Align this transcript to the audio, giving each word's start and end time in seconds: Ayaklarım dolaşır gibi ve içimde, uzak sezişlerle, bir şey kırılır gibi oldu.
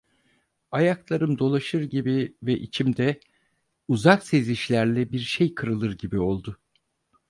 Ayaklarım 0.71 1.39
dolaşır 1.39 1.81
gibi 1.83 2.35
ve 2.43 2.53
içimde, 2.53 3.19
uzak 3.87 4.23
sezişlerle, 4.23 5.11
bir 5.11 5.19
şey 5.19 5.55
kırılır 5.55 5.97
gibi 5.97 6.19
oldu. 6.19 6.57